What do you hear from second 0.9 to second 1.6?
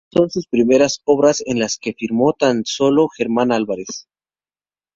obras en